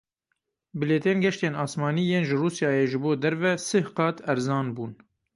Bilêtên 0.79 1.17
geştên 1.25 1.53
asmanî 1.63 2.03
yên 2.11 2.23
ji 2.27 2.35
Rûsyayê 2.41 2.85
ji 2.91 2.97
bo 3.03 3.11
derve 3.21 3.53
sih 3.67 3.85
qat 3.95 4.17
erzan 4.31 4.67
bûn. 4.75 4.91